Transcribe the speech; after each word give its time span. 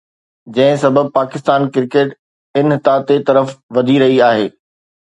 جنهن 0.53 0.77
سبب 0.83 1.05
پاڪستان 1.17 1.59
ڪرڪيٽ 1.75 2.09
انحطاطي 2.63 3.21
طرف 3.31 3.57
وڌي 3.75 4.01
رهي 4.07 4.19
آهي 4.33 4.53